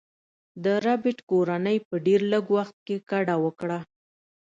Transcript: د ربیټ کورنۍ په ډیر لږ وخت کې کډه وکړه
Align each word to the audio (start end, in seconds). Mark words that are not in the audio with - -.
د 0.63 0.65
ربیټ 0.85 1.17
کورنۍ 1.31 1.77
په 1.87 1.95
ډیر 2.05 2.21
لږ 2.31 2.45
وخت 2.57 2.75
کې 2.85 2.95
کډه 3.09 3.35
وکړه 3.43 3.79